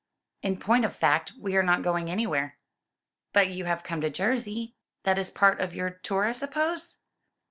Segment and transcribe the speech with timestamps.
[0.41, 2.57] "In point of fact, we are not going anywhere."
[3.33, 4.73] "But you have come to Jersey.
[5.03, 6.97] That is part of your tour, I suppose?"